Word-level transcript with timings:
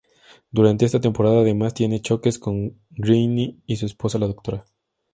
Durante 0.49 0.83
esta 0.85 0.99
temporada, 0.99 1.41
además, 1.41 1.75
tiene 1.75 2.01
choques 2.01 2.39
con 2.39 2.79
Greene 2.89 3.59
y 3.67 3.75
su 3.75 3.85
esposa, 3.85 4.17
la 4.17 4.25
Dra. 4.29 4.65